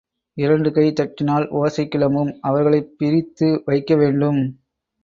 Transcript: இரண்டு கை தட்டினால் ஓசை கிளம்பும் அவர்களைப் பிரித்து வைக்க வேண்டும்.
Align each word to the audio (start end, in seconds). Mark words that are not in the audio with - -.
இரண்டு 0.37 0.71
கை 0.71 0.85
தட்டினால் 0.91 1.47
ஓசை 1.49 1.87
கிளம்பும் 1.87 2.37
அவர்களைப் 2.41 2.93
பிரித்து 2.97 3.61
வைக்க 3.65 3.95
வேண்டும். 3.95 4.41